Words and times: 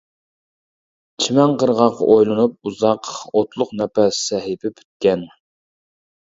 چىمەن 1.23 1.53
قىرغاق 1.65 2.01
ئويلىنىپ 2.07 2.57
ئۇزاق، 2.71 3.13
ئوتلۇق 3.35 3.77
نەپەس 3.83 4.25
سەھىپە 4.33 4.75
پۈتكەن. 4.81 5.27